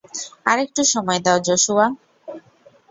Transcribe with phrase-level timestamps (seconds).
[0.45, 1.85] আরেকটু সময় দাও, জশুয়া!